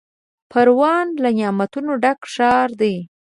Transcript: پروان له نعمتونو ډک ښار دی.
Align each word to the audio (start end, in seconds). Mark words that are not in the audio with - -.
پروان 0.51 1.07
له 1.23 1.29
نعمتونو 1.37 1.91
ډک 2.03 2.19
ښار 2.33 2.69
دی. 2.81 2.95